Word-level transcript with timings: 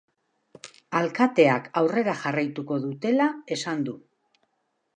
Alkateak 0.99 1.67
aurrera 1.81 2.15
jarraituko 2.23 2.79
dutela 2.87 3.29
esan 3.57 3.85
du. 3.91 3.95